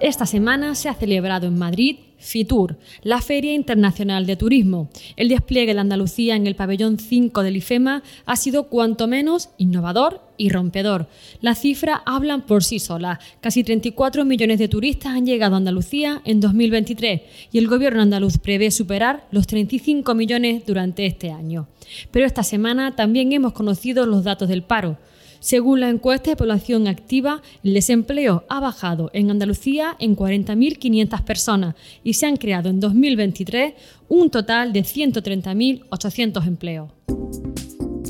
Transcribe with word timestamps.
Esta 0.00 0.26
semana 0.26 0.74
se 0.74 0.88
ha 0.88 0.94
celebrado 0.94 1.46
en 1.46 1.58
Madrid 1.58 1.96
FITUR, 2.20 2.76
la 3.02 3.20
Feria 3.20 3.54
Internacional 3.54 4.26
de 4.26 4.36
Turismo. 4.36 4.90
El 5.16 5.28
despliegue 5.28 5.74
de 5.74 5.80
Andalucía 5.80 6.36
en 6.36 6.46
el 6.46 6.54
pabellón 6.54 6.98
5 6.98 7.42
del 7.42 7.56
IFEMA 7.56 8.02
ha 8.26 8.36
sido 8.36 8.64
cuanto 8.64 9.08
menos 9.08 9.48
innovador 9.56 10.20
y 10.36 10.50
rompedor. 10.50 11.08
Las 11.40 11.60
cifras 11.60 12.00
hablan 12.04 12.42
por 12.42 12.62
sí 12.62 12.78
solas. 12.78 13.18
Casi 13.40 13.64
34 13.64 14.24
millones 14.24 14.58
de 14.58 14.68
turistas 14.68 15.14
han 15.14 15.26
llegado 15.26 15.54
a 15.54 15.58
Andalucía 15.58 16.20
en 16.24 16.40
2023 16.40 17.22
y 17.52 17.58
el 17.58 17.68
gobierno 17.68 18.02
andaluz 18.02 18.38
prevé 18.38 18.70
superar 18.70 19.26
los 19.30 19.46
35 19.46 20.14
millones 20.14 20.64
durante 20.66 21.06
este 21.06 21.30
año. 21.30 21.68
Pero 22.10 22.26
esta 22.26 22.42
semana 22.42 22.96
también 22.96 23.32
hemos 23.32 23.52
conocido 23.52 24.06
los 24.06 24.24
datos 24.24 24.48
del 24.48 24.62
paro. 24.62 24.98
Según 25.40 25.80
la 25.80 25.88
encuesta 25.88 26.28
de 26.28 26.36
población 26.36 26.86
activa, 26.86 27.40
el 27.64 27.72
desempleo 27.72 28.44
ha 28.50 28.60
bajado 28.60 29.10
en 29.14 29.30
Andalucía 29.30 29.96
en 29.98 30.14
40.500 30.14 31.24
personas 31.24 31.74
y 32.04 32.12
se 32.12 32.26
han 32.26 32.36
creado 32.36 32.68
en 32.68 32.78
2023 32.78 33.72
un 34.08 34.28
total 34.28 34.74
de 34.74 34.82
130.800 34.82 36.46
empleos. 36.46 36.90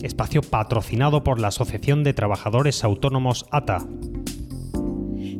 Espacio 0.02 0.42
patrocinado 0.42 1.22
por 1.22 1.38
la 1.38 1.48
Asociación 1.48 2.02
de 2.02 2.14
Trabajadores 2.14 2.82
Autónomos 2.82 3.46
ATA. 3.52 3.86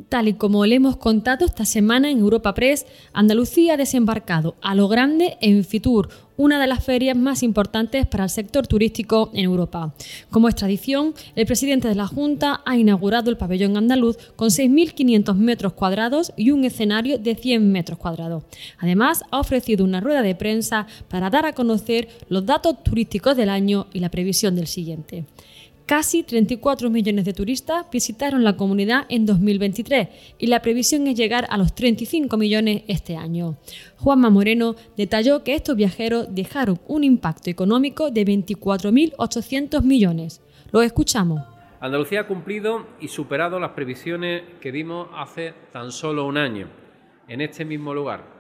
Tal 0.09 0.29
y 0.29 0.35
como 0.35 0.67
le 0.67 0.77
hemos 0.77 0.97
contado 0.97 1.45
esta 1.45 1.65
semana 1.65 2.11
en 2.11 2.19
Europa 2.19 2.55
Press, 2.55 2.87
Andalucía 3.13 3.75
ha 3.75 3.77
desembarcado 3.77 4.57
a 4.61 4.75
lo 4.75 4.89
grande 4.89 5.39
en 5.41 5.65
Fitur, 5.65 6.09
una 6.41 6.59
de 6.59 6.67
las 6.67 6.83
ferias 6.83 7.19
más 7.19 7.43
importantes 7.43 8.07
para 8.07 8.25
el 8.25 8.31
sector 8.31 8.67
turístico 8.67 9.31
en 9.35 9.45
Europa. 9.45 9.93
Como 10.31 10.49
es 10.49 10.55
tradición, 10.55 11.13
el 11.37 11.45
presidente 11.45 11.87
de 11.87 11.95
la 11.95 12.07
Junta 12.07 12.63
ha 12.65 12.79
inaugurado 12.79 13.29
el 13.29 13.37
pabellón 13.37 13.77
andaluz 13.77 14.17
con 14.37 14.49
6.500 14.49 15.35
metros 15.35 15.75
cuadrados 15.75 16.33
y 16.39 16.51
un 16.51 16.65
escenario 16.65 17.19
de 17.19 17.35
100 17.35 17.71
metros 17.71 17.99
cuadrados. 17.99 18.43
Además, 18.79 19.23
ha 19.31 19.39
ofrecido 19.39 19.85
una 19.85 20.01
rueda 20.01 20.23
de 20.23 20.35
prensa 20.35 20.87
para 21.09 21.29
dar 21.29 21.45
a 21.45 21.53
conocer 21.53 22.09
los 22.31 22.47
datos 22.47 22.83
turísticos 22.83 23.37
del 23.37 23.51
año 23.51 23.89
y 23.93 23.99
la 23.99 24.09
previsión 24.09 24.57
del 24.57 24.67
siguiente. 24.67 25.27
Casi 25.91 26.23
34 26.23 26.89
millones 26.89 27.25
de 27.25 27.33
turistas 27.33 27.85
visitaron 27.91 28.45
la 28.45 28.57
comunidad 28.57 29.07
en 29.09 29.27
2023 29.27 30.37
y 30.39 30.47
la 30.47 30.63
previsión 30.63 31.09
es 31.09 31.17
llegar 31.17 31.49
a 31.51 31.59
los 31.59 31.75
35 31.75 32.37
millones 32.37 32.85
este 32.87 33.17
año. 33.17 33.57
Juanma 33.97 34.31
Moreno 34.31 34.77
detalló 34.97 35.43
que 35.43 35.57
estos 35.57 35.75
viajeros 35.75 36.29
dejaron 36.31 36.79
un 36.87 37.03
impacto 37.03 37.51
económico 37.51 38.13
de 38.13 38.25
24.800 38.25 39.83
millones. 39.83 40.41
Lo 40.71 40.81
escuchamos. 40.83 41.41
Andalucía 41.81 42.21
ha 42.21 42.27
cumplido 42.29 42.87
y 43.01 43.09
superado 43.09 43.59
las 43.59 43.71
previsiones 43.71 44.45
que 44.61 44.71
dimos 44.71 45.09
hace 45.17 45.55
tan 45.73 45.91
solo 45.91 46.25
un 46.25 46.39
año, 46.39 46.69
en 47.27 47.41
este 47.41 47.65
mismo 47.65 47.93
lugar. 47.95 48.40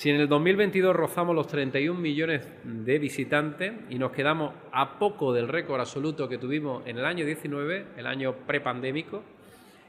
Si 0.00 0.08
en 0.08 0.18
el 0.18 0.30
2022 0.30 0.96
rozamos 0.96 1.36
los 1.36 1.46
31 1.46 2.00
millones 2.00 2.48
de 2.64 2.98
visitantes 2.98 3.74
y 3.90 3.98
nos 3.98 4.12
quedamos 4.12 4.54
a 4.72 4.98
poco 4.98 5.34
del 5.34 5.46
récord 5.46 5.78
absoluto 5.78 6.26
que 6.26 6.38
tuvimos 6.38 6.86
en 6.86 6.96
el 6.96 7.04
año 7.04 7.26
19, 7.26 7.84
el 7.98 8.06
año 8.06 8.32
prepandémico, 8.46 9.22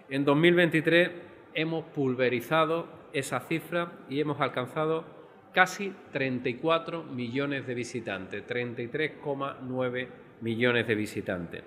en 0.09 0.25
2023 0.25 1.11
hemos 1.53 1.85
pulverizado 1.85 2.87
esa 3.13 3.39
cifra 3.39 3.93
y 4.09 4.19
hemos 4.19 4.41
alcanzado 4.41 5.05
casi 5.53 5.93
34 6.11 7.03
millones 7.03 7.65
de 7.65 7.73
visitantes, 7.73 8.45
33,9 8.45 10.07
millones 10.41 10.87
de 10.87 10.95
visitantes. 10.95 11.63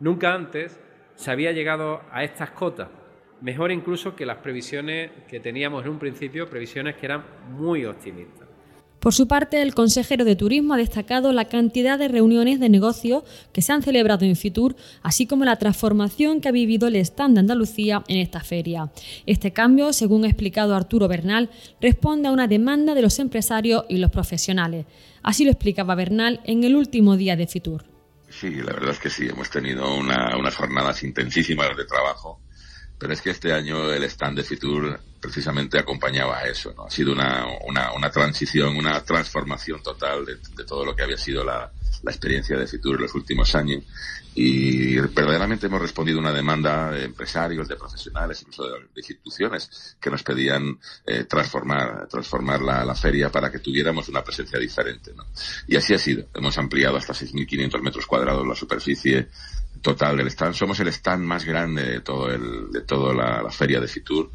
Nunca 0.00 0.34
antes 0.34 0.78
se 1.14 1.30
había 1.30 1.52
llegado 1.52 2.02
a 2.12 2.24
estas 2.24 2.50
cotas 2.50 2.88
mejor 3.40 3.72
incluso 3.72 4.14
que 4.16 4.26
las 4.26 4.38
previsiones 4.38 5.10
que 5.28 5.40
teníamos 5.40 5.84
en 5.84 5.92
un 5.92 5.98
principio, 5.98 6.48
previsiones 6.48 6.96
que 6.96 7.06
eran 7.06 7.24
muy 7.50 7.84
optimistas. 7.84 8.46
Por 9.06 9.14
su 9.14 9.28
parte, 9.28 9.62
el 9.62 9.72
consejero 9.72 10.24
de 10.24 10.34
Turismo 10.34 10.74
ha 10.74 10.78
destacado 10.78 11.32
la 11.32 11.44
cantidad 11.44 11.96
de 11.96 12.08
reuniones 12.08 12.58
de 12.58 12.68
negocios 12.68 13.22
que 13.52 13.62
se 13.62 13.72
han 13.72 13.82
celebrado 13.82 14.24
en 14.24 14.34
Fitur, 14.34 14.74
así 15.02 15.26
como 15.26 15.44
la 15.44 15.56
transformación 15.56 16.40
que 16.40 16.48
ha 16.48 16.50
vivido 16.52 16.88
el 16.88 16.96
stand 16.96 17.34
de 17.34 17.40
Andalucía 17.40 18.02
en 18.08 18.16
esta 18.18 18.40
feria. 18.40 18.90
Este 19.24 19.52
cambio, 19.52 19.92
según 19.92 20.24
ha 20.24 20.28
explicado 20.28 20.74
Arturo 20.74 21.06
Bernal, 21.06 21.50
responde 21.80 22.26
a 22.26 22.32
una 22.32 22.48
demanda 22.48 22.94
de 22.94 23.02
los 23.02 23.20
empresarios 23.20 23.84
y 23.88 23.98
los 23.98 24.10
profesionales. 24.10 24.86
Así 25.22 25.44
lo 25.44 25.52
explicaba 25.52 25.94
Bernal 25.94 26.40
en 26.44 26.64
el 26.64 26.74
último 26.74 27.16
día 27.16 27.36
de 27.36 27.46
Fitur. 27.46 27.84
Sí, 28.28 28.50
la 28.50 28.72
verdad 28.72 28.90
es 28.90 28.98
que 28.98 29.10
sí, 29.10 29.28
hemos 29.28 29.50
tenido 29.50 29.84
unas 29.94 30.56
jornadas 30.56 31.04
intensísimas 31.04 31.76
de 31.76 31.84
trabajo 31.84 32.40
pero 32.98 33.12
es 33.12 33.20
que 33.20 33.30
este 33.30 33.52
año 33.52 33.92
el 33.92 34.04
stand 34.04 34.38
de 34.38 34.44
Fitur 34.44 35.00
precisamente 35.20 35.78
acompañaba 35.78 36.38
a 36.38 36.48
eso, 36.48 36.72
¿no? 36.76 36.86
Ha 36.86 36.90
sido 36.90 37.12
una, 37.12 37.44
una, 37.66 37.92
una 37.92 38.10
transición, 38.10 38.76
una 38.76 39.02
transformación 39.02 39.82
total 39.82 40.24
de, 40.24 40.64
todo 40.64 40.84
lo 40.84 40.94
que 40.94 41.02
había 41.02 41.18
sido 41.18 41.44
la, 41.44 41.70
la 42.02 42.10
experiencia 42.10 42.56
de 42.56 42.66
Fitur 42.66 42.96
en 42.96 43.02
los 43.02 43.14
últimos 43.14 43.54
años 43.54 43.84
y 44.38 44.96
verdaderamente 44.98 45.66
hemos 45.66 45.80
respondido 45.80 46.18
a 46.18 46.20
una 46.20 46.32
demanda 46.32 46.90
de 46.90 47.04
empresarios, 47.04 47.66
de 47.68 47.76
profesionales, 47.76 48.42
incluso 48.42 48.68
de, 48.68 48.80
de 48.80 48.88
instituciones 48.96 49.96
que 49.98 50.10
nos 50.10 50.22
pedían 50.22 50.78
eh, 51.06 51.24
transformar, 51.24 52.06
transformar 52.06 52.60
la, 52.60 52.84
la, 52.84 52.94
feria 52.94 53.32
para 53.32 53.50
que 53.50 53.60
tuviéramos 53.60 54.10
una 54.10 54.22
presencia 54.22 54.58
diferente, 54.58 55.12
¿no? 55.16 55.24
Y 55.66 55.76
así 55.76 55.94
ha 55.94 55.98
sido. 55.98 56.26
Hemos 56.34 56.58
ampliado 56.58 56.98
hasta 56.98 57.14
6.500 57.14 57.80
metros 57.80 58.06
cuadrados 58.06 58.46
la 58.46 58.54
superficie 58.54 59.28
total 59.82 60.16
del 60.16 60.28
stand. 60.28 60.54
Somos 60.54 60.78
el 60.80 60.88
stand 60.88 61.24
más 61.24 61.44
grande 61.44 61.82
de 61.84 62.00
todo 62.00 62.30
el, 62.30 62.70
de 62.70 62.82
toda 62.82 63.14
la, 63.14 63.42
la 63.42 63.50
feria 63.50 63.80
de 63.80 63.88
Fitur 63.88 64.30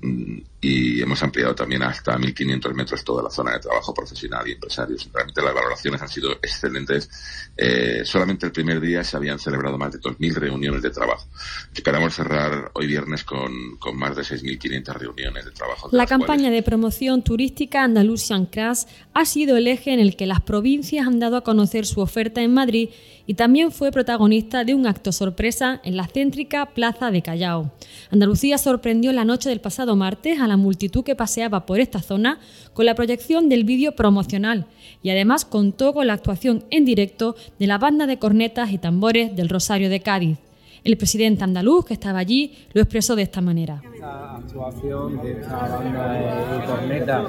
mm, 0.00 0.38
y 0.60 1.00
hemos 1.00 1.22
ampliado 1.22 1.54
también 1.54 1.82
hasta 1.82 2.16
1.500 2.16 2.74
metros 2.74 3.04
toda 3.04 3.22
la 3.22 3.30
zona 3.30 3.52
de 3.52 3.60
trabajo 3.60 3.94
profesional 3.94 4.46
y 4.48 4.52
empresarios. 4.52 5.08
Realmente 5.12 5.42
las 5.42 5.54
valoraciones 5.54 6.02
han 6.02 6.08
sido 6.08 6.32
excelentes. 6.32 7.08
Eh, 7.56 8.02
solamente 8.04 8.46
el 8.46 8.52
primer 8.52 8.80
día 8.80 9.04
se 9.04 9.16
habían 9.16 9.38
celebrado 9.38 9.78
más 9.78 9.92
de 9.92 10.00
2.000 10.00 10.34
reuniones 10.34 10.82
de 10.82 10.90
trabajo. 10.90 11.26
Esperamos 11.72 12.14
cerrar 12.14 12.70
hoy 12.74 12.86
viernes 12.86 13.24
con, 13.24 13.76
con 13.78 13.96
más 13.96 14.16
de 14.16 14.22
6.500 14.22 14.94
reuniones 14.94 15.44
de 15.44 15.50
trabajo. 15.52 15.88
De 15.88 15.96
la 15.96 16.06
campaña 16.06 16.44
cuales... 16.44 16.52
de 16.52 16.62
promoción 16.62 17.22
turística 17.22 17.84
Andalusian 17.84 18.46
Crash 18.46 18.84
ha 19.14 19.24
sido 19.24 19.56
el 19.56 19.68
eje 19.68 19.92
en 19.92 20.00
el 20.00 20.16
que 20.16 20.26
las 20.26 20.40
provincias 20.40 21.06
han 21.06 21.20
dado 21.20 21.36
a 21.36 21.44
conocer 21.44 21.86
su 21.86 22.00
oferta 22.00 22.42
en 22.42 22.52
Madrid 22.52 22.90
y 23.26 23.34
también 23.34 23.72
fue 23.72 23.90
protagonista 23.90 24.64
de 24.64 24.74
un 24.74 24.86
acto 24.86 25.12
sorpresa 25.12 25.80
en 25.84 25.96
la 25.96 26.06
céntrica 26.06 26.66
Plaza 26.66 27.10
de 27.10 27.22
Callao. 27.22 27.72
Andalucía 28.10 28.58
sorprendió 28.58 29.12
la 29.12 29.24
noche 29.24 29.48
del 29.48 29.60
pasado 29.60 29.96
martes 29.96 30.40
a 30.40 30.46
la 30.46 30.56
multitud 30.56 31.04
que 31.04 31.16
paseaba 31.16 31.66
por 31.66 31.80
esta 31.80 32.00
zona 32.00 32.38
con 32.72 32.86
la 32.86 32.94
proyección 32.94 33.48
del 33.48 33.64
vídeo 33.64 33.92
promocional 33.92 34.66
y 35.02 35.10
además 35.10 35.44
contó 35.44 35.92
con 35.92 36.06
la 36.06 36.12
actuación 36.12 36.64
en 36.70 36.84
directo 36.84 37.36
de 37.58 37.66
la 37.66 37.78
banda 37.78 38.06
de 38.06 38.18
cornetas 38.18 38.70
y 38.72 38.78
tambores 38.78 39.34
del 39.34 39.48
Rosario 39.48 39.88
de 39.88 40.00
Cádiz. 40.00 40.38
El 40.84 40.96
presidente 40.96 41.42
andaluz, 41.42 41.84
que 41.84 41.94
estaba 41.94 42.20
allí, 42.20 42.52
lo 42.72 42.80
expresó 42.80 43.16
de 43.16 43.22
esta 43.22 43.40
manera. 43.40 43.82
Esta 44.06 44.36
actuación 44.36 45.20
de 45.20 45.32
esta 45.32 45.58
banda 45.58 46.12
de 46.12 46.64
corneta 46.64 47.24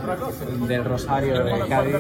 del 0.68 0.86
Rosario 0.86 1.44
de 1.44 1.68
Cádiz, 1.68 1.96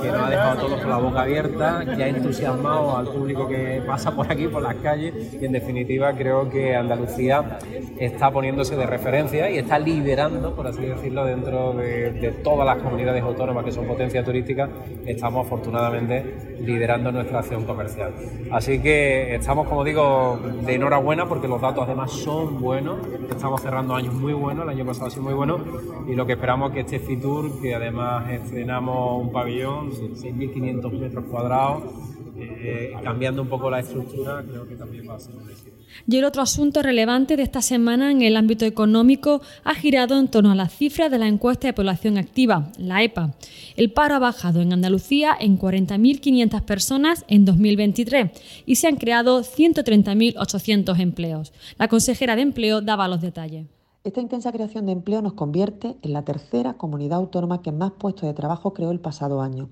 que 0.00 0.08
nos 0.08 0.22
ha 0.22 0.30
dejado 0.30 0.50
a 0.52 0.56
todos 0.56 0.80
con 0.80 0.88
la 0.90 0.96
boca 0.96 1.20
abierta, 1.20 1.84
que 1.84 2.02
ha 2.02 2.08
entusiasmado 2.08 2.96
al 2.96 3.08
público 3.08 3.46
que 3.46 3.82
pasa 3.86 4.10
por 4.16 4.32
aquí, 4.32 4.46
por 4.48 4.62
las 4.62 4.76
calles, 4.76 5.34
y 5.38 5.44
en 5.44 5.52
definitiva 5.52 6.14
creo 6.14 6.48
que 6.48 6.74
Andalucía 6.74 7.58
está 7.98 8.30
poniéndose 8.30 8.74
de 8.74 8.86
referencia 8.86 9.50
y 9.50 9.58
está 9.58 9.78
liderando, 9.78 10.56
por 10.56 10.66
así 10.66 10.80
decirlo, 10.80 11.26
dentro 11.26 11.74
de, 11.74 12.12
de 12.12 12.32
todas 12.32 12.64
las 12.64 12.82
comunidades 12.82 13.22
autónomas 13.22 13.66
que 13.66 13.72
son 13.72 13.86
potencia 13.86 14.24
turística, 14.24 14.66
estamos 15.04 15.46
afortunadamente 15.46 16.56
liderando 16.60 17.12
nuestra 17.12 17.40
acción 17.40 17.66
comercial. 17.66 18.14
Así 18.50 18.80
que 18.80 19.34
estamos, 19.34 19.68
como 19.68 19.84
digo, 19.84 20.38
de 20.64 20.74
enhorabuena 20.74 21.02
buena 21.02 21.28
porque 21.28 21.48
los 21.48 21.60
datos 21.60 21.84
además 21.84 22.12
son 22.12 22.60
buenos. 22.60 22.98
Estamos 23.28 23.60
cerrando 23.60 23.94
años 23.94 24.21
muy 24.22 24.32
buenos, 24.34 24.62
el 24.62 24.70
año 24.70 24.86
pasado 24.86 25.06
ha 25.06 25.10
sido 25.10 25.24
muy 25.24 25.34
bueno 25.34 25.58
y 26.08 26.14
lo 26.14 26.24
que 26.24 26.34
esperamos 26.34 26.70
es 26.70 26.74
que 26.74 26.80
este 26.80 27.00
Fitur, 27.00 27.60
que 27.60 27.74
además 27.74 28.30
estrenamos 28.30 29.20
un 29.20 29.32
pabellón 29.32 29.90
de 29.90 30.10
6.500 30.14 30.92
metros 30.92 31.24
cuadrados, 31.24 31.82
eh, 32.36 32.94
cambiando 33.02 33.42
un 33.42 33.48
poco 33.48 33.68
la 33.68 33.80
estructura, 33.80 34.44
creo 34.48 34.66
que 34.66 34.76
también 34.76 35.08
va 35.08 35.16
a 35.16 35.18
ser 35.18 35.34
un 35.34 35.50
éxito. 35.50 35.72
Y 36.06 36.16
el 36.16 36.24
otro 36.24 36.40
asunto 36.40 36.82
relevante 36.82 37.36
de 37.36 37.42
esta 37.42 37.60
semana 37.62 38.12
en 38.12 38.22
el 38.22 38.36
ámbito 38.36 38.64
económico 38.64 39.42
ha 39.64 39.74
girado 39.74 40.18
en 40.18 40.28
torno 40.28 40.52
a 40.52 40.54
las 40.54 40.72
cifras 40.72 41.10
de 41.10 41.18
la 41.18 41.26
encuesta 41.26 41.66
de 41.66 41.72
población 41.72 42.16
activa, 42.16 42.70
la 42.78 43.02
EPA. 43.02 43.34
El 43.76 43.90
paro 43.90 44.14
ha 44.14 44.20
bajado 44.20 44.62
en 44.62 44.72
Andalucía 44.72 45.36
en 45.38 45.58
40.500 45.58 46.62
personas 46.62 47.24
en 47.26 47.44
2023 47.44 48.30
y 48.66 48.76
se 48.76 48.86
han 48.86 48.96
creado 48.96 49.42
130.800 49.42 51.00
empleos. 51.00 51.52
La 51.76 51.88
consejera 51.88 52.36
de 52.36 52.42
Empleo 52.42 52.80
daba 52.80 53.08
los 53.08 53.20
detalles. 53.20 53.66
Esta 54.04 54.20
intensa 54.20 54.50
creación 54.50 54.86
de 54.86 54.92
empleo 54.92 55.22
nos 55.22 55.34
convierte 55.34 55.96
en 56.02 56.12
la 56.12 56.24
tercera 56.24 56.74
comunidad 56.74 57.18
autónoma 57.18 57.62
que 57.62 57.70
más 57.70 57.92
puestos 57.92 58.24
de 58.26 58.34
trabajo 58.34 58.74
creó 58.74 58.90
el 58.90 58.98
pasado 58.98 59.40
año. 59.40 59.68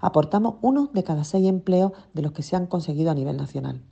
Aportamos 0.00 0.54
uno 0.62 0.88
de 0.92 1.02
cada 1.02 1.24
seis 1.24 1.48
empleos 1.48 1.90
de 2.14 2.22
los 2.22 2.30
que 2.30 2.44
se 2.44 2.54
han 2.54 2.68
conseguido 2.68 3.10
a 3.10 3.14
nivel 3.14 3.36
nacional. 3.36 3.82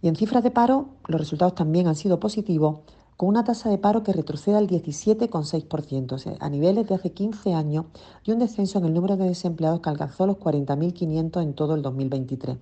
Y 0.00 0.08
en 0.08 0.16
cifras 0.16 0.42
de 0.42 0.50
paro, 0.50 0.86
los 1.06 1.20
resultados 1.20 1.54
también 1.54 1.86
han 1.86 1.96
sido 1.96 2.18
positivos, 2.18 2.78
con 3.18 3.28
una 3.28 3.44
tasa 3.44 3.68
de 3.68 3.76
paro 3.76 4.02
que 4.02 4.14
retrocede 4.14 4.56
al 4.56 4.68
17,6%, 4.68 6.38
a 6.40 6.48
niveles 6.48 6.88
de 6.88 6.94
hace 6.94 7.12
15 7.12 7.52
años, 7.52 7.84
y 8.24 8.32
un 8.32 8.38
descenso 8.38 8.78
en 8.78 8.86
el 8.86 8.94
número 8.94 9.18
de 9.18 9.28
desempleados 9.28 9.80
que 9.80 9.90
alcanzó 9.90 10.26
los 10.26 10.38
40.500 10.38 11.42
en 11.42 11.52
todo 11.52 11.74
el 11.74 11.82
2023, 11.82 12.56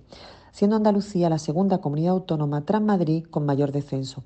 siendo 0.51 0.75
Andalucía 0.75 1.29
la 1.29 1.39
segunda 1.39 1.77
comunidad 1.77 2.15
autónoma 2.15 2.65
tras 2.65 2.81
Madrid 2.81 3.23
con 3.29 3.45
mayor 3.45 3.71
descenso. 3.71 4.23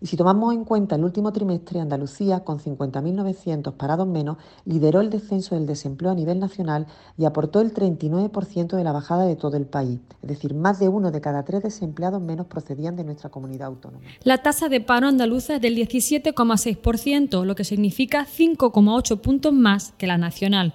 Y 0.00 0.06
si 0.06 0.16
tomamos 0.16 0.54
en 0.54 0.64
cuenta 0.64 0.94
el 0.94 1.04
último 1.04 1.32
trimestre, 1.32 1.80
Andalucía, 1.80 2.40
con 2.40 2.58
50.900 2.60 3.72
parados 3.72 4.06
menos, 4.06 4.36
lideró 4.64 5.00
el 5.00 5.10
descenso 5.10 5.56
del 5.56 5.66
desempleo 5.66 6.12
a 6.12 6.14
nivel 6.14 6.38
nacional 6.38 6.86
y 7.16 7.24
aportó 7.24 7.60
el 7.60 7.74
39% 7.74 8.76
de 8.76 8.84
la 8.84 8.92
bajada 8.92 9.24
de 9.24 9.34
todo 9.34 9.56
el 9.56 9.66
país. 9.66 9.98
Es 10.22 10.28
decir, 10.28 10.54
más 10.54 10.78
de 10.78 10.88
uno 10.88 11.10
de 11.10 11.20
cada 11.20 11.44
tres 11.44 11.62
desempleados 11.62 12.22
menos 12.22 12.46
procedían 12.46 12.94
de 12.94 13.04
nuestra 13.04 13.30
comunidad 13.30 13.68
autónoma. 13.68 14.04
La 14.22 14.38
tasa 14.38 14.68
de 14.68 14.80
paro 14.80 15.08
andaluza 15.08 15.56
es 15.56 15.60
del 15.60 15.76
17,6%, 15.76 17.44
lo 17.44 17.54
que 17.56 17.64
significa 17.64 18.24
5,8 18.24 19.20
puntos 19.20 19.52
más 19.52 19.92
que 19.98 20.06
la 20.06 20.18
nacional. 20.18 20.74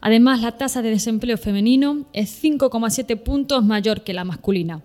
Además, 0.00 0.40
la 0.40 0.56
tasa 0.58 0.82
de 0.82 0.90
desempleo 0.90 1.36
femenino 1.36 2.06
es 2.12 2.42
5,7 2.42 3.22
puntos 3.22 3.64
mayor 3.64 4.02
que 4.02 4.14
la 4.14 4.24
masculina. 4.24 4.82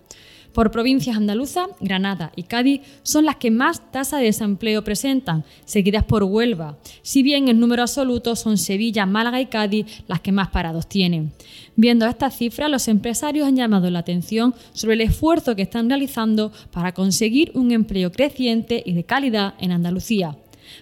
Por 0.52 0.70
provincias 0.70 1.16
andaluzas, 1.16 1.68
Granada 1.80 2.32
y 2.34 2.44
Cádiz 2.44 2.80
son 3.02 3.26
las 3.26 3.36
que 3.36 3.50
más 3.50 3.92
tasa 3.92 4.18
de 4.18 4.24
desempleo 4.24 4.82
presentan, 4.82 5.44
seguidas 5.64 6.04
por 6.04 6.24
Huelva, 6.24 6.78
si 7.02 7.22
bien 7.22 7.48
en 7.48 7.60
número 7.60 7.82
absoluto 7.82 8.34
son 8.34 8.58
Sevilla, 8.58 9.06
Málaga 9.06 9.40
y 9.40 9.46
Cádiz 9.46 9.86
las 10.08 10.20
que 10.20 10.32
más 10.32 10.48
parados 10.48 10.88
tienen. 10.88 11.32
Viendo 11.76 12.06
estas 12.06 12.36
cifras, 12.36 12.70
los 12.70 12.88
empresarios 12.88 13.46
han 13.46 13.56
llamado 13.56 13.90
la 13.90 14.00
atención 14.00 14.54
sobre 14.72 14.94
el 14.94 15.02
esfuerzo 15.02 15.54
que 15.54 15.62
están 15.62 15.88
realizando 15.88 16.52
para 16.72 16.92
conseguir 16.92 17.52
un 17.54 17.70
empleo 17.70 18.10
creciente 18.10 18.82
y 18.84 18.94
de 18.94 19.04
calidad 19.04 19.54
en 19.60 19.72
Andalucía. 19.72 20.36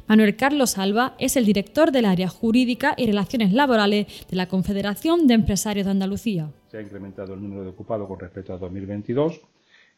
Manuel 0.06 0.36
Carlos 0.36 0.78
Alba 0.78 1.14
es 1.18 1.36
el 1.36 1.44
director 1.44 1.92
del 1.92 2.06
área 2.06 2.28
jurídica 2.28 2.94
y 2.96 3.06
relaciones 3.06 3.52
laborales 3.52 4.06
de 4.28 4.36
la 4.36 4.48
Confederación 4.48 5.26
de 5.26 5.34
Empresarios 5.34 5.86
de 5.86 5.92
Andalucía. 5.92 6.50
Se 6.70 6.78
ha 6.78 6.82
incrementado 6.82 7.34
el 7.34 7.42
número 7.42 7.62
de 7.62 7.70
ocupados 7.70 8.08
con 8.08 8.18
respecto 8.18 8.52
a 8.52 8.58
2022 8.58 9.40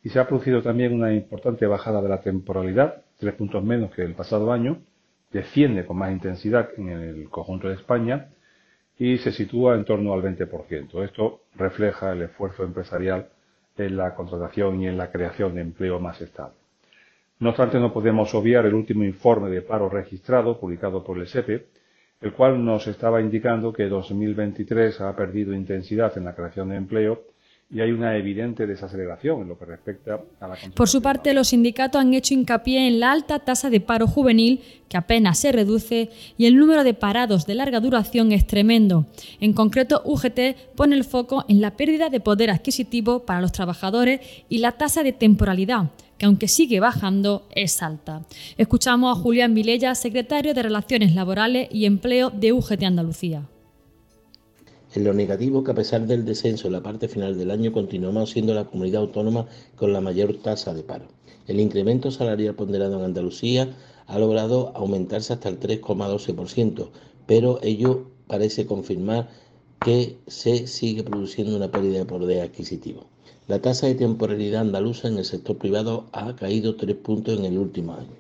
y 0.03 0.11
se 0.11 0.19
ha 0.19 0.27
producido 0.27 0.63
también 0.63 0.93
una 0.93 1.13
importante 1.13 1.67
bajada 1.67 2.01
de 2.01 2.09
la 2.09 2.21
temporalidad, 2.21 3.03
tres 3.19 3.35
puntos 3.35 3.63
menos 3.65 3.91
que 3.91 4.03
el 4.03 4.15
pasado 4.15 4.53
año, 4.53 4.79
desciende 5.33 5.85
con 5.85 5.99
más 5.99 6.13
intensidad 6.13 6.71
en 6.77 6.89
el 6.89 7.29
conjunto 7.29 7.69
de 7.69 7.75
España 7.75 8.29
y 8.99 9.19
se 9.19 9.33
sitúa 9.33 9.75
en 9.75 9.85
torno 9.85 10.13
al 10.13 10.23
20%. 10.23 11.05
Esto 11.05 11.43
refleja 11.57 12.13
el 12.13 12.23
esfuerzo 12.23 12.65
empresarial 12.65 13.29
en 13.77 13.97
la 13.97 14.15
contratación 14.15 14.81
y 14.83 14.89
en 14.89 14.97
la 14.97 15.11
creación 15.11 15.55
de 15.55 15.61
empleo 15.61 16.01
más 16.01 16.21
estable. 16.21 16.57
No 17.41 17.51
obstante, 17.51 17.79
no 17.79 17.93
podemos 17.93 18.35
obviar 18.35 18.67
el 18.67 18.75
último 18.75 19.05
informe 19.05 19.49
de 19.51 19.63
paro 19.63 19.89
registrado 19.89 20.59
publicado 20.59 21.05
por 21.05 21.19
el 21.19 21.29
SEPE, 21.29 21.67
el 22.21 22.33
cual 22.33 22.65
nos 22.65 22.89
estaba 22.89 23.21
indicando 23.21 23.73
que 23.73 23.89
2023 23.89 25.01
ha 25.01 25.15
perdido 25.15 25.55
intensidad 25.55 26.17
en 26.19 26.25
la 26.25 26.35
creación 26.35 26.71
de 26.71 26.77
empleo 26.77 27.23
y 27.71 27.83
hay 27.83 27.93
una 27.93 28.17
evidente 28.17 28.67
desaceleración 28.67 29.43
en 29.43 29.49
lo 29.49 29.59
que 29.59 29.67
respecta 29.67 30.23
a 30.41 30.49
la 30.49 30.57
Por 30.75 30.89
su 30.89 31.03
parte, 31.03 31.35
los 31.35 31.49
sindicatos 31.49 32.01
han 32.01 32.15
hecho 32.15 32.33
hincapié 32.33 32.89
en 32.89 32.99
la 32.99 33.13
alta 33.13 33.41
tasa 33.41 33.69
de 33.69 33.81
paro 33.81 34.07
juvenil, 34.07 34.63
que 34.89 34.97
apenas 34.97 35.39
se 35.39 35.53
reduce, 35.53 36.09
y 36.39 36.47
el 36.47 36.57
número 36.57 36.83
de 36.83 36.95
parados 36.95 37.45
de 37.45 37.55
larga 37.55 37.81
duración 37.81 38.33
es 38.33 38.47
tremendo. 38.47 39.07
En 39.41 39.53
concreto, 39.53 40.01
UGT 40.07 40.75
pone 40.77 40.97
el 40.97 41.05
foco 41.05 41.45
en 41.49 41.61
la 41.61 41.77
pérdida 41.77 42.09
de 42.09 42.21
poder 42.21 42.51
adquisitivo 42.51 43.27
para 43.27 43.43
los 43.43 43.53
trabajadores 43.53 44.21
y 44.49 44.59
la 44.59 44.73
tasa 44.73 45.03
de 45.03 45.13
temporalidad 45.13 45.91
que 46.17 46.27
aunque 46.27 46.49
sigue 46.49 46.81
bajando, 46.81 47.47
es 47.55 47.81
alta. 47.81 48.23
Escuchamos 48.57 49.17
a 49.17 49.21
Julián 49.21 49.55
Vilella, 49.55 49.95
secretario 49.95 50.53
de 50.53 50.65
Relaciones 50.65 51.15
Laborales 51.15 51.69
y 51.71 51.85
Empleo 51.85 52.31
de 52.31 52.53
UGT 52.53 52.83
Andalucía. 52.83 53.45
En 54.95 55.05
lo 55.05 55.13
negativo, 55.13 55.63
que 55.63 55.73
a 55.73 55.75
pesar 55.75 56.07
del 56.07 56.25
descenso 56.25 56.67
en 56.67 56.73
la 56.73 56.83
parte 56.83 57.09
final 57.09 57.37
del 57.37 57.51
año, 57.51 57.73
continuamos 57.73 58.31
siendo 58.31 58.55
la 58.55 58.65
comunidad 58.65 59.03
autónoma 59.03 59.47
con 59.77 59.93
la 59.93 60.01
mayor 60.01 60.35
tasa 60.43 60.73
de 60.73 60.83
paro. 60.83 61.07
El 61.47 61.61
incremento 61.61 62.11
salarial 62.11 62.55
ponderado 62.55 62.99
en 62.99 63.05
Andalucía 63.05 63.77
ha 64.07 64.19
logrado 64.19 64.73
aumentarse 64.75 65.35
hasta 65.35 65.51
el 65.51 65.61
3,12%, 65.61 66.89
pero 67.27 67.59
ello 67.63 68.07
parece 68.27 68.67
confirmar 68.67 69.29
que 69.81 70.17
se 70.27 70.67
sigue 70.67 71.03
produciendo 71.05 71.55
una 71.55 71.71
pérdida 71.71 71.99
de 71.99 72.05
poder 72.07 72.43
adquisitivo. 72.43 73.07
La 73.47 73.61
tasa 73.61 73.87
de 73.87 73.95
temporalidad 73.95 74.63
andaluza 74.63 75.09
en 75.09 75.19
el 75.19 75.25
sector 75.25 75.57
privado 75.59 76.07
ha 76.13 76.35
caído 76.35 76.77
tres 76.77 76.97
puntos 76.97 77.39
en 77.39 77.45
el 77.45 77.59
último 77.59 77.95
año. 77.95 78.17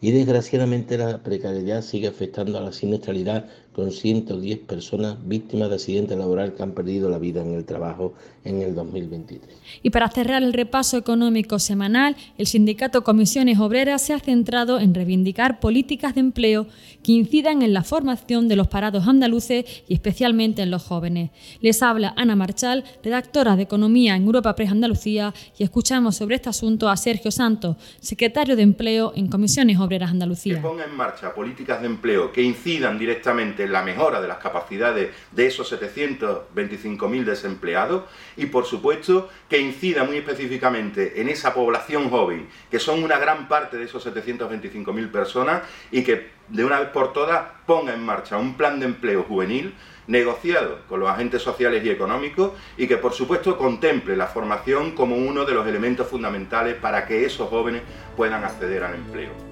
Y 0.00 0.12
desgraciadamente 0.12 0.96
la 0.96 1.22
precariedad 1.22 1.82
sigue 1.82 2.08
afectando 2.08 2.58
a 2.58 2.60
la 2.60 2.72
siniestralidad 2.72 3.48
con 3.78 3.92
110 3.92 4.58
personas 4.66 5.16
víctimas 5.24 5.68
de 5.68 5.76
accidente 5.76 6.16
laboral 6.16 6.52
que 6.52 6.64
han 6.64 6.72
perdido 6.72 7.08
la 7.08 7.18
vida 7.20 7.42
en 7.42 7.54
el 7.54 7.64
trabajo 7.64 8.12
en 8.44 8.60
el 8.60 8.74
2023. 8.74 9.56
Y 9.84 9.90
para 9.90 10.08
cerrar 10.08 10.42
el 10.42 10.52
repaso 10.52 10.96
económico 10.96 11.60
semanal, 11.60 12.16
el 12.38 12.48
sindicato 12.48 13.04
Comisiones 13.04 13.60
Obreras 13.60 14.02
se 14.02 14.14
ha 14.14 14.18
centrado 14.18 14.80
en 14.80 14.94
reivindicar 14.94 15.60
políticas 15.60 16.16
de 16.16 16.22
empleo 16.22 16.66
que 17.04 17.12
incidan 17.12 17.62
en 17.62 17.72
la 17.72 17.84
formación 17.84 18.48
de 18.48 18.56
los 18.56 18.66
parados 18.66 19.06
andaluces 19.06 19.64
y 19.86 19.94
especialmente 19.94 20.62
en 20.62 20.72
los 20.72 20.82
jóvenes. 20.82 21.30
Les 21.60 21.80
habla 21.80 22.14
Ana 22.16 22.34
Marchal, 22.34 22.82
redactora 23.04 23.54
de 23.54 23.62
Economía 23.62 24.16
en 24.16 24.24
Europa 24.24 24.56
Press 24.56 24.72
Andalucía, 24.72 25.32
y 25.56 25.62
escuchamos 25.62 26.16
sobre 26.16 26.34
este 26.34 26.48
asunto 26.48 26.88
a 26.88 26.96
Sergio 26.96 27.30
Santos, 27.30 27.76
secretario 28.00 28.56
de 28.56 28.62
Empleo 28.62 29.12
en 29.14 29.28
Comisiones 29.28 29.78
Obreras 29.78 30.10
Andalucía. 30.10 30.56
Que 30.56 30.60
ponga 30.62 30.84
en 30.84 30.96
marcha 30.96 31.32
políticas 31.32 31.80
de 31.80 31.86
empleo 31.86 32.32
que 32.32 32.42
incidan 32.42 32.98
directamente 32.98 33.67
la 33.68 33.82
mejora 33.82 34.20
de 34.20 34.28
las 34.28 34.38
capacidades 34.38 35.14
de 35.32 35.46
esos 35.46 35.72
725.000 35.72 37.24
desempleados 37.24 38.04
y, 38.36 38.46
por 38.46 38.64
supuesto, 38.64 39.28
que 39.48 39.58
incida 39.58 40.04
muy 40.04 40.18
específicamente 40.18 41.20
en 41.20 41.28
esa 41.28 41.54
población 41.54 42.10
joven, 42.10 42.48
que 42.70 42.78
son 42.78 43.02
una 43.02 43.18
gran 43.18 43.48
parte 43.48 43.76
de 43.76 43.84
esos 43.84 44.06
725.000 44.06 45.10
personas, 45.10 45.62
y 45.90 46.02
que 46.02 46.30
de 46.48 46.64
una 46.64 46.80
vez 46.80 46.88
por 46.90 47.12
todas 47.12 47.42
ponga 47.66 47.92
en 47.94 48.04
marcha 48.04 48.36
un 48.36 48.56
plan 48.56 48.80
de 48.80 48.86
empleo 48.86 49.22
juvenil 49.24 49.74
negociado 50.06 50.80
con 50.88 51.00
los 51.00 51.10
agentes 51.10 51.42
sociales 51.42 51.84
y 51.84 51.90
económicos 51.90 52.52
y 52.76 52.86
que 52.86 52.96
por 52.96 53.12
supuesto 53.12 53.56
contemple 53.56 54.16
la 54.16 54.26
formación 54.26 54.92
como 54.92 55.16
uno 55.16 55.44
de 55.44 55.52
los 55.52 55.66
elementos 55.66 56.08
fundamentales 56.08 56.76
para 56.76 57.06
que 57.06 57.24
esos 57.24 57.48
jóvenes 57.48 57.82
puedan 58.16 58.42
acceder 58.42 58.82
al 58.82 58.94
empleo. 58.94 59.47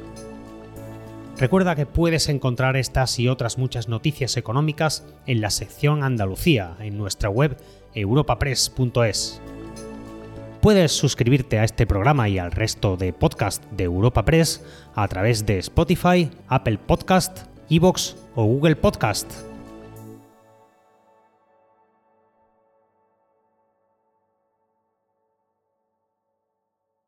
Recuerda 1.39 1.77
que 1.77 1.85
puedes 1.85 2.31
encontrar 2.31 2.77
estas 2.77 3.19
y 3.19 3.29
otras 3.29 3.59
muchas 3.59 3.89
noticias 3.89 4.39
económicas 4.39 5.05
en 5.27 5.43
la 5.43 5.51
sección 5.51 6.03
Andalucía 6.03 6.77
en 6.81 6.97
nuestra 6.97 7.29
web 7.29 7.59
europapress.es. 7.93 9.43
Puedes 10.63 10.93
suscribirte 10.93 11.59
a 11.59 11.65
este 11.65 11.87
programa 11.87 12.31
y 12.31 12.39
al 12.39 12.53
resto 12.53 12.97
de 12.97 13.13
podcast 13.13 13.63
de 13.71 13.85
Europa 13.85 14.25
Press 14.25 14.65
a 14.95 15.07
través 15.09 15.45
de 15.45 15.59
Spotify, 15.59 16.31
Apple 16.49 16.79
Podcast, 16.79 17.41
Evox 17.69 18.17
o 18.35 18.45
Google 18.47 18.77
Podcast. 18.77 19.56